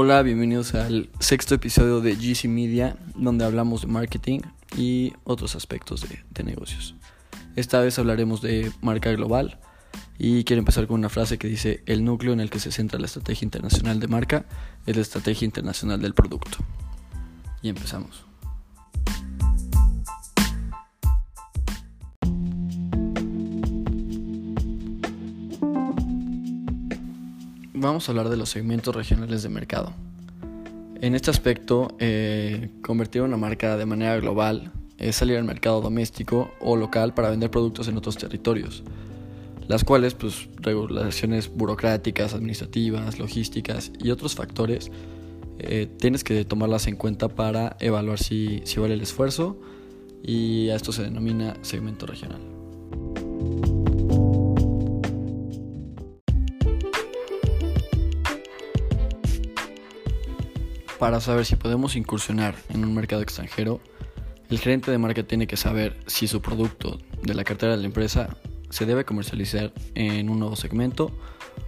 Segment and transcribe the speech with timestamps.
[0.00, 4.42] Hola, bienvenidos al sexto episodio de GC Media, donde hablamos de marketing
[4.76, 6.94] y otros aspectos de, negocios.
[7.56, 9.58] Esta vez hablaremos de marca global
[10.16, 13.00] y quiero empezar con una frase que dice, el núcleo en el que se centra
[13.00, 14.46] la estrategia internacional de marca
[14.86, 16.58] es la estrategia internacional del producto.
[17.60, 18.27] Y empezamos.
[27.80, 29.92] Vamos a hablar de los segmentos regionales de mercado.
[31.00, 36.50] En este aspecto, eh, convertir una marca de manera global es salir al mercado doméstico
[36.58, 38.82] o local para vender productos en otros territorios,
[39.68, 44.90] las cuales, pues, regulaciones burocráticas, administrativas, logísticas y otros factores,
[45.60, 49.56] eh, tienes que tomarlas en cuenta para evaluar si, si vale el esfuerzo
[50.20, 52.57] y a esto se denomina segmento regional.
[60.98, 63.80] Para saber si podemos incursionar en un mercado extranjero,
[64.50, 67.86] el gerente de marca tiene que saber si su producto de la cartera de la
[67.86, 68.36] empresa
[68.70, 71.12] se debe comercializar en un nuevo segmento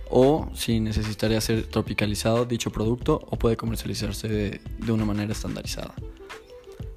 [0.08, 5.94] o si necesitaría ser tropicalizado dicho producto o puede comercializarse de, de una manera estandarizada.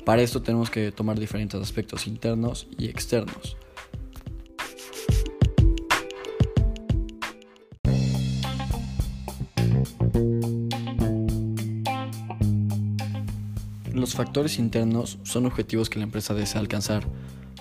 [0.03, 3.57] Para esto tenemos que tomar diferentes aspectos internos y externos.
[14.03, 17.07] Los factores internos son objetivos que la empresa desea alcanzar,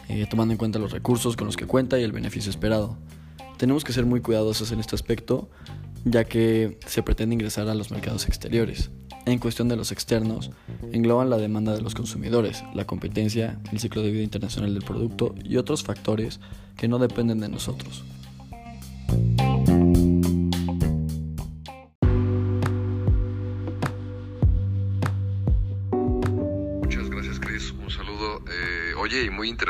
[0.08, 2.96] eh, tomando en cuenta los recursos con los que cuenta y el beneficio esperado.
[3.58, 5.48] Tenemos que ser muy cuidadosos en este aspecto,
[6.04, 8.90] ya que se pretende ingresar a los mercados exteriores.
[9.24, 10.50] En cuestión de los externos,
[10.90, 15.36] engloban la demanda de los consumidores, la competencia, el ciclo de vida internacional del producto
[15.44, 16.40] y otros factores
[16.76, 18.02] que no dependen de nosotros.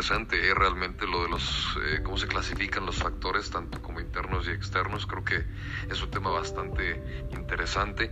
[0.03, 0.53] Interesante ¿eh?
[0.53, 5.07] realmente lo de los, eh, cómo se clasifican los factores, tanto como internos y externos.
[5.07, 5.45] Creo que
[5.89, 8.11] es un tema bastante interesante.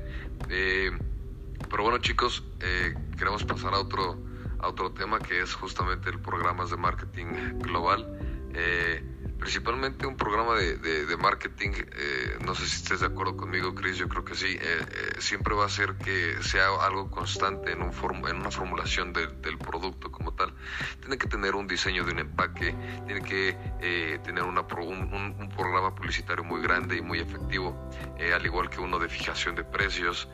[0.48, 0.92] Eh,
[1.68, 2.44] pero bueno, chicos,
[3.18, 4.22] queremos pasar a otro,
[4.60, 8.06] a otro tema que es justamente el programas de marketing global
[9.40, 13.96] principalmente un programa de, de, marketing, eh, no sé si estés de acuerdo conmigo, Chris,
[13.96, 14.58] yo creo que sí,
[15.18, 17.92] siempre va a ser que sea algo constante en, un
[18.28, 20.12] en una formulación del producto.
[21.00, 22.74] Tiene que tener un diseño de un empaque,
[23.06, 27.90] tiene que tener una un, programa publicitario muy grande y muy efectivo,
[28.34, 30.28] al igual que uno de fijación de precios,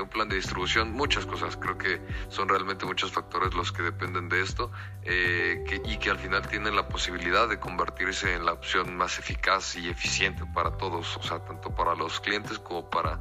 [0.00, 1.56] un plan de distribución, muchas cosas.
[1.56, 4.70] Creo que son realmente muchos factores los que dependen de esto
[5.04, 9.88] y que al final tienen la posibilidad de convertir en la opción más eficaz y
[9.88, 13.18] eficiente para todos, o sea, tanto para los clientes como para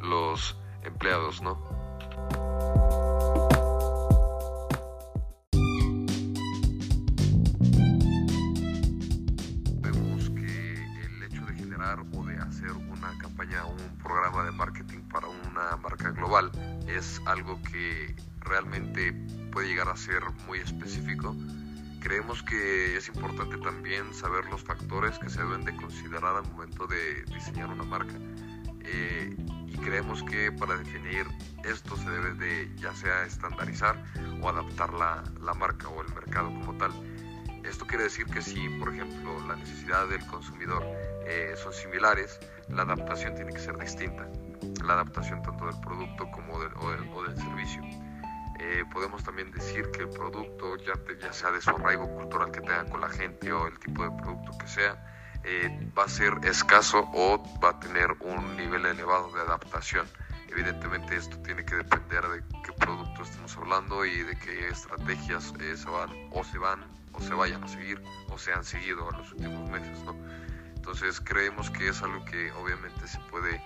[0.00, 1.58] los empleados, ¿no?
[16.86, 19.12] Es algo que realmente
[19.52, 21.34] puede llegar a ser muy específico
[22.00, 26.86] Creemos que es importante también saber los factores que se deben de considerar al momento
[26.86, 28.14] de diseñar una marca.
[28.82, 29.36] Eh,
[29.66, 31.26] y creemos que para definir
[31.62, 34.02] esto se debe de ya sea estandarizar
[34.40, 36.90] o adaptar la, la marca o el mercado como tal.
[37.64, 40.82] Esto quiere decir que si, por ejemplo, la necesidad del consumidor
[41.26, 44.26] eh, son similares, la adaptación tiene que ser distinta.
[44.84, 47.82] La adaptación tanto del producto como del, o del servicio.
[48.62, 52.60] Eh, podemos también decir que el producto, ya, ya sea de su arraigo cultural que
[52.60, 55.02] tenga con la gente o el tipo de producto que sea,
[55.44, 60.06] eh, va a ser escaso o va a tener un nivel elevado de adaptación.
[60.48, 65.76] Evidentemente esto tiene que depender de qué producto estamos hablando y de qué estrategias eh,
[65.76, 69.16] se van o se van o se vayan a seguir o se han seguido en
[69.16, 69.98] los últimos meses.
[70.74, 73.62] Entonces creemos que es algo que obviamente se puede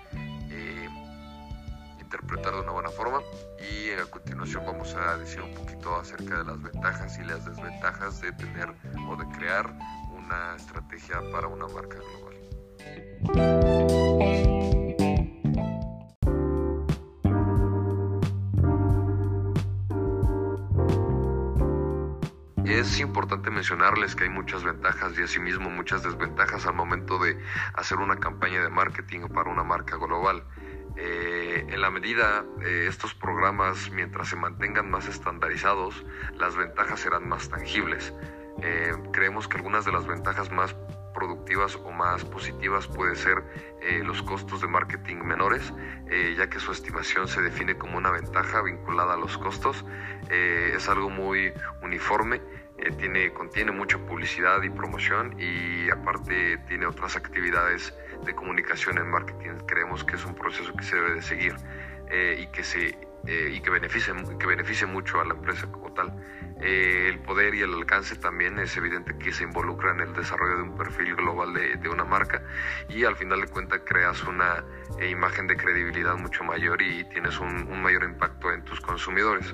[2.01, 3.21] interpretar de una buena forma
[3.59, 8.21] y a continuación vamos a decir un poquito acerca de las ventajas y las desventajas
[8.21, 8.69] de tener
[9.09, 9.77] o de crear
[10.13, 12.35] una estrategia para una marca global.
[22.65, 27.39] Es importante mencionarles que hay muchas ventajas y asimismo muchas desventajas al momento de
[27.75, 30.45] hacer una campaña de marketing para una marca global.
[30.97, 36.07] Eh, en la medida eh, estos programas, mientras se mantengan más estandarizados,
[36.39, 38.15] las ventajas serán más tangibles.
[38.63, 40.75] Eh, creemos que algunas de las ventajas más
[41.85, 43.43] o más positivas puede ser
[43.83, 45.73] eh, los costos de marketing menores,
[46.11, 49.85] eh, ya que su estimación se define como una ventaja vinculada a los costos.
[50.31, 51.53] es algo muy
[51.83, 52.41] uniforme,
[52.99, 57.95] tiene, contiene mucha publicidad y promoción y aparte tiene otras actividades
[58.25, 59.59] de comunicación en marketing.
[59.67, 61.55] Creemos que es un proceso que se debe de seguir
[62.39, 62.97] y que se
[63.27, 66.13] y que beneficie, que beneficie mucho a la empresa como tal.
[66.61, 70.57] Eh, el poder y el alcance también es evidente que se involucra en el desarrollo
[70.57, 72.43] de un perfil global de, una marca
[72.89, 74.65] y al final de cuentas creas una
[74.99, 79.53] eh, imagen de credibilidad mucho mayor y tienes un, mayor impacto en tus consumidores.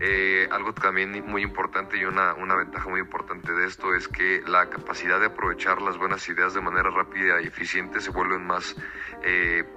[0.00, 4.42] Eh, algo también muy importante y una, una, ventaja muy importante de esto es que
[4.46, 8.76] la capacidad de aprovechar las buenas ideas de manera rápida y eficiente se vuelven más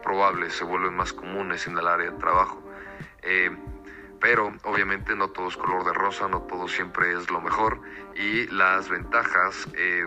[0.03, 2.64] probables, se vuelven más comunes en el área de trabajo
[4.25, 7.79] pero obviamente no todo es color de rosa, no todo siempre es lo mejor.
[8.15, 10.03] Y las ventajas, eh,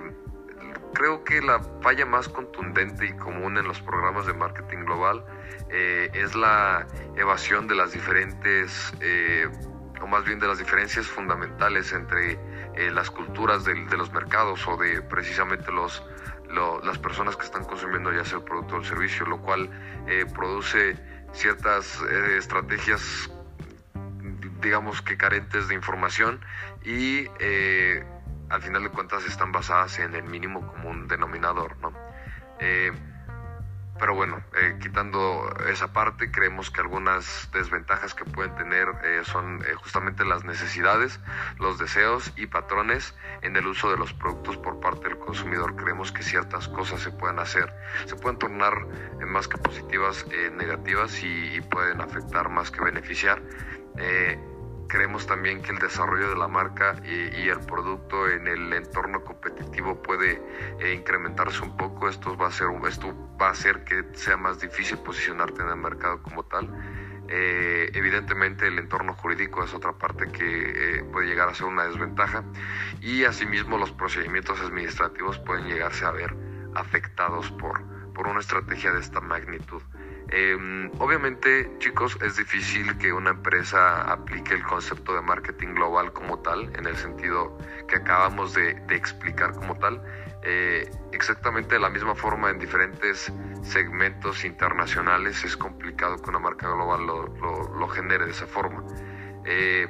[0.92, 5.24] creo que la falla más contundente y común en los programas de marketing global
[5.70, 9.48] eh, es la evasión de las diferentes, eh,
[10.00, 12.38] o más bien de las diferencias fundamentales entre
[12.92, 16.04] las culturas de, los mercados o de precisamente los,
[16.84, 19.68] las personas que están consumiendo ya sea el producto o el servicio, lo cual
[20.32, 20.96] produce
[21.32, 22.00] ciertas
[22.36, 23.30] estrategias
[24.60, 26.40] digamos que carentes de información
[26.84, 28.04] y eh,
[28.48, 31.92] al final de cuentas están basadas en el mínimo común denominador, ¿no?
[32.60, 32.92] Eh,
[33.98, 38.88] pero bueno, eh, quitando esa parte, creemos que algunas desventajas que pueden tener
[39.24, 41.20] son justamente las necesidades,
[41.58, 45.76] los deseos y patrones en el uso de los productos por parte del consumidor.
[45.76, 47.72] Creemos que ciertas cosas se pueden hacer,
[48.06, 48.86] se pueden tornar
[49.26, 53.42] más que positivas, negativas y, y, pueden afectar más que beneficiar.
[54.88, 59.22] Eh, creemos también que el desarrollo de la marca y, el producto en el entorno
[59.22, 60.42] competitivo puede
[60.80, 62.08] eh, incrementarse un poco.
[62.08, 65.76] Esto va a ser esto va a hacer que sea más difícil posicionarte en el
[65.76, 66.68] mercado como tal.
[67.28, 72.42] Eh, evidentemente el entorno jurídico es otra parte que puede llegar a ser una desventaja
[73.02, 76.34] y asimismo los procedimientos administrativos pueden llegarse a ver
[76.74, 77.82] afectados por,
[78.14, 79.82] por una estrategia de esta magnitud.
[80.30, 86.38] Em, obviamente, chicos, es difícil que una empresa aplique el concepto de marketing global como
[86.40, 90.02] tal, en el sentido que acabamos de, explicar como tal,
[90.42, 93.32] eh, exactamente de la misma forma en diferentes
[93.62, 95.42] segmentos internacionales.
[95.44, 98.84] Es complicado que una marca global lo, genere de esa forma.
[99.46, 99.88] Eh,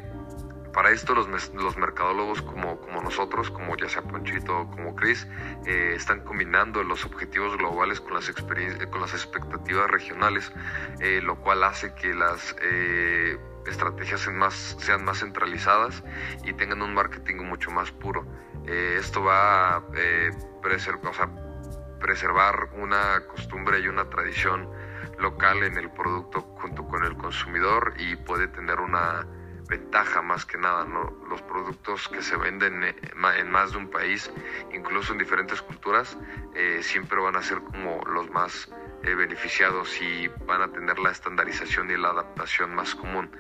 [0.79, 5.27] para esto los, los mercadólogos como, como, nosotros, como ya sea Ponchito o como Chris,
[5.67, 10.53] eh, están combinando los objetivos globales con las, con las expectativas regionales,
[11.01, 13.37] eh, lo cual hace que las eh,
[13.67, 16.05] estrategias sean más, sean más centralizadas
[16.45, 18.25] y tengan un marketing mucho más puro.
[18.65, 19.83] esto va a
[20.63, 21.29] preservar,
[21.99, 24.71] preservar una costumbre y una tradición
[25.19, 29.27] local en el producto junto con el consumidor y puede tener una
[29.69, 31.13] ventaja más que nada, ¿no?
[31.29, 32.97] Los productos que se venden eh,
[33.37, 34.31] en más de un país,
[34.73, 36.19] incluso en diferentes culturas,
[36.55, 38.71] eh, siempre van a ser como los más
[39.05, 43.31] eh, beneficiados y van a tener la estandarización y la adaptación más común.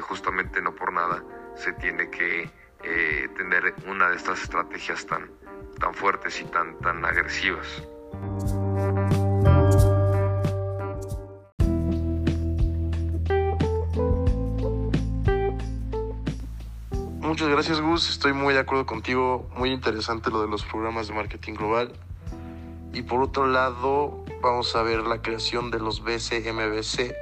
[0.00, 1.22] justamente no por nada
[1.54, 2.50] se tiene que
[3.36, 5.30] tener una de estas estrategias tan,
[5.78, 7.82] tan fuertes y tan, tan agresivas.
[17.36, 21.12] Muchas gracias Gus, estoy muy de acuerdo contigo, muy interesante lo de los programas de
[21.12, 21.92] marketing global.
[22.94, 27.14] Y por otro lado, vamos a ver la creación de los BCMBC.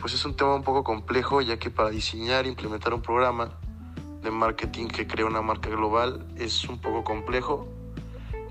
[0.00, 3.52] Pues es un tema un poco complejo, ya que para diseñar e implementar un programa
[4.22, 7.68] de marketing que crea una marca global es un poco complejo.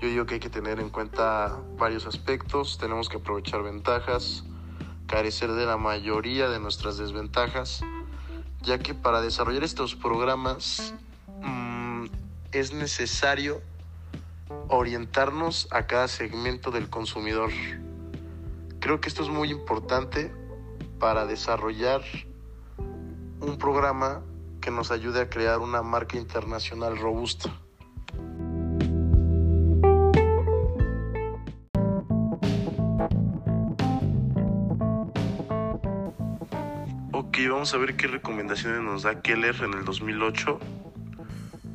[0.00, 4.42] Yo digo que hay que tener en cuenta varios aspectos, tenemos que aprovechar ventajas,
[5.06, 7.82] carecer de la mayoría de nuestras desventajas
[8.66, 10.92] ya que para desarrollar estos programas
[11.40, 12.06] mm,
[12.50, 13.62] es necesario
[14.68, 17.50] orientarnos a cada segmento del consumidor.
[18.80, 20.32] Creo que esto es muy importante
[20.98, 22.02] para desarrollar
[23.40, 24.22] un programa
[24.60, 27.50] que nos ayude a crear una marca internacional robusta.
[37.48, 40.58] Vamos a ver qué recomendaciones nos da Keller en el 2008.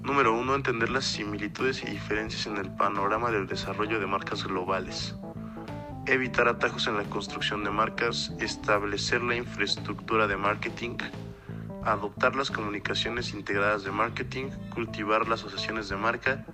[0.04, 0.56] Número 1.
[0.56, 5.16] Entender las similitudes y diferencias en el panorama del desarrollo de marcas globales.
[6.06, 10.98] Evitar atajos en la construcción de marcas, establecer la infraestructura de marketing,
[11.84, 16.46] adoptar las comunicaciones integradas de marketing, cultivar las asociaciones de marca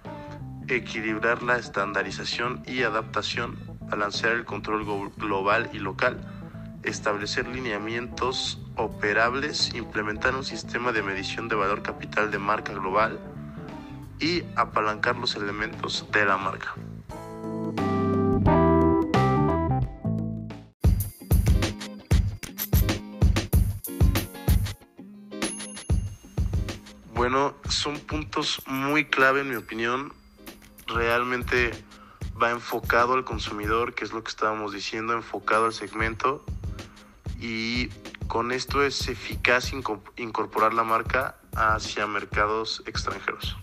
[0.70, 3.58] equilibrar la estandarización y adaptación,
[3.90, 6.20] balancear el control global y local,
[6.84, 13.20] establecer lineamientos operables, implementar un sistema de medición de valor capital de marca global
[14.20, 16.74] y apalancar los elementos de la marca.
[27.14, 30.14] Bueno, son puntos muy clave en mi opinión.
[30.86, 31.72] Realmente
[32.42, 36.46] va enfocado al consumidor, que es lo que estábamos diciendo, enfocado al segmento.
[37.40, 37.90] Y
[38.28, 39.72] con esto es eficaz
[40.16, 43.58] incorporar la marca hacia mercados extranjeros.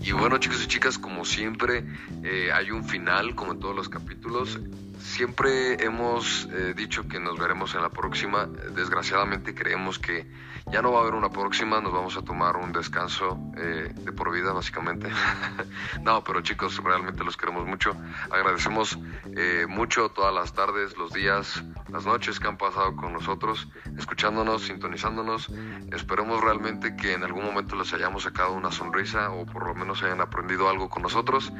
[0.00, 1.84] Y bueno chicos y chicas, como siempre,
[2.22, 4.58] eh, hay un final, como en todos los capítulos.
[4.98, 8.46] Siempre hemos eh, dicho que nos veremos en la próxima.
[8.46, 10.26] Desgraciadamente creemos que
[10.72, 11.80] ya no va a haber una próxima.
[11.80, 15.08] Nos vamos a tomar un descanso eh, de por vida, básicamente.
[16.02, 17.96] no, pero chicos, realmente los queremos mucho.
[18.30, 18.98] Agradecemos
[19.36, 24.62] eh, mucho todas las tardes, los días, las noches que han pasado con nosotros, escuchándonos,
[24.62, 25.48] sintonizándonos.
[25.92, 30.02] Esperemos realmente que en algún momento les hayamos sacado una sonrisa o por lo menos
[30.02, 31.52] hayan aprendido algo con nosotros.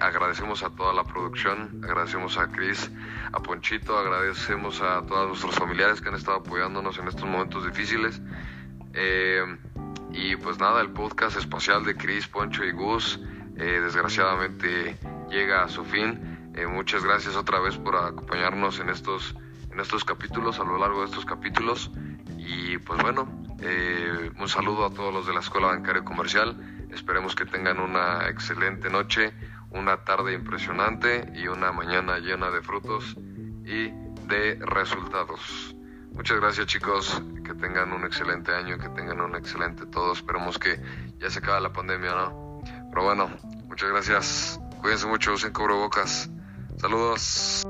[0.00, 2.90] agradecemos a toda la producción, agradecemos a Cris,
[3.32, 8.22] a Ponchito, agradecemos a todos nuestros familiares que han estado apoyándonos en estos momentos difíciles.
[8.94, 9.44] Eh,
[10.12, 13.20] y pues nada, el podcast espacial de Cris, Poncho y Gus
[13.56, 14.96] eh, desgraciadamente
[15.30, 16.52] llega a su fin.
[16.54, 19.34] Eh, muchas gracias otra vez por acompañarnos en estos,
[19.70, 21.90] en estos capítulos, a lo largo de estos capítulos.
[22.38, 23.28] Y pues bueno,
[24.38, 26.56] un saludo a todos los de la Escuela Bancaria Comercial.
[26.92, 29.32] Esperemos que tengan una excelente noche,
[29.74, 33.16] una tarde impresionante y una mañana llena de frutos
[33.64, 33.90] y
[34.26, 35.74] de resultados.
[36.12, 40.12] Muchas gracias chicos, que tengan un excelente año, que tengan un excelente todo.
[40.12, 40.80] Esperemos que
[41.18, 42.60] ya se acabe la pandemia, ¿no?
[42.90, 43.30] Pero bueno,
[43.66, 44.60] muchas gracias.
[44.80, 46.28] Cuídense mucho, usen cubrebocas.
[46.76, 47.62] Saludos.